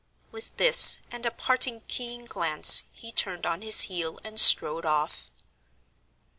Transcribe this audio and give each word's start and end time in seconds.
With 0.31 0.57
this, 0.57 0.97
and 1.11 1.27
a 1.27 1.29
parting 1.29 1.81
keen 1.87 2.25
glance, 2.25 2.85
he 2.91 3.11
turned 3.11 3.45
on 3.45 3.61
his 3.61 3.81
heel 3.81 4.17
and 4.23 4.39
strode 4.39 4.83
off. 4.83 5.29